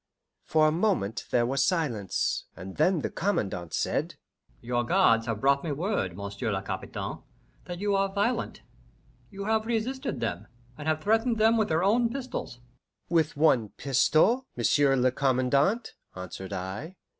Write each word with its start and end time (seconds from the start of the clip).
For 0.45 0.67
a 0.67 0.71
moment 0.71 1.27
there 1.29 1.45
was 1.45 1.63
silence, 1.63 2.45
and 2.55 2.77
then 2.77 3.01
the 3.01 3.11
Commandant 3.11 3.71
said, 3.75 4.15
"Your 4.59 4.83
guards 4.83 5.27
have 5.27 5.41
brought 5.41 5.63
me 5.63 5.71
word, 5.71 6.17
Monsieur 6.17 6.51
le 6.51 6.63
Capitaine, 6.63 7.19
that 7.65 7.79
you 7.79 7.95
are 7.95 8.11
violent. 8.11 8.63
You 9.29 9.45
have 9.45 9.67
resisted 9.67 10.19
them, 10.19 10.47
and 10.75 10.87
have 10.87 11.03
threatened 11.03 11.37
them 11.37 11.55
with 11.55 11.67
their 11.67 11.83
own 11.83 12.09
pistols." 12.09 12.57
"With 13.09 13.37
one 13.37 13.69
pistol, 13.77 14.47
monsieur 14.57 14.95
le 14.95 15.11
commandant," 15.11 15.93
answered 16.15 16.51
I. 16.51 16.95